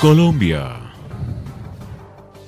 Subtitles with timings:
[0.00, 0.89] Colombia.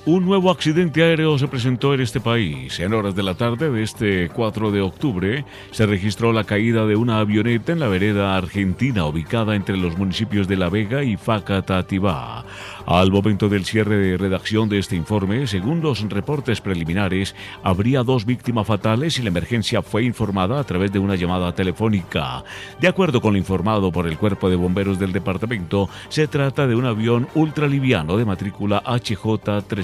[0.05, 2.77] Un nuevo accidente aéreo se presentó en este país.
[2.81, 6.97] En horas de la tarde de este 4 de octubre se registró la caída de
[6.97, 12.43] una avioneta en la vereda argentina ubicada entre los municipios de La Vega y Facatativá.
[12.85, 17.33] Al momento del cierre de redacción de este informe, según los reportes preliminares,
[17.63, 22.43] habría dos víctimas fatales y la emergencia fue informada a través de una llamada telefónica.
[22.81, 26.75] De acuerdo con lo informado por el Cuerpo de Bomberos del departamento, se trata de
[26.75, 28.83] un avión ultraliviano de matrícula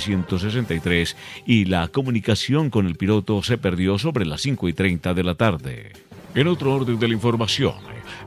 [0.10, 5.24] HJ363 y la comunicación con el piloto se perdió sobre las 5 y 30 de
[5.24, 5.94] la tarde.
[6.36, 7.76] En otro orden de la información,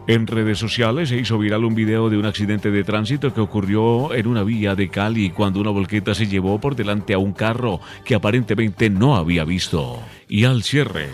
[0.07, 4.15] en redes sociales se hizo viral un video de un accidente de tránsito que ocurrió
[4.15, 7.81] en una vía de Cali cuando una volqueta se llevó por delante a un carro
[8.05, 10.01] que aparentemente no había visto.
[10.29, 11.09] Y al cierre,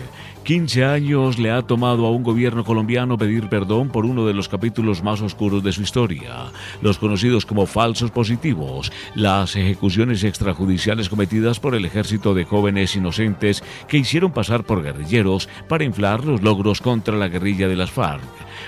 [0.49, 4.49] 15 años le ha tomado a un gobierno colombiano pedir perdón por uno de los
[4.49, 11.59] capítulos más oscuros de su historia, los conocidos como falsos positivos, las ejecuciones extrajudiciales cometidas
[11.59, 16.81] por el ejército de jóvenes inocentes que hicieron pasar por guerrilleros para inflar los logros
[16.81, 18.23] contra la guerrilla de las FARC.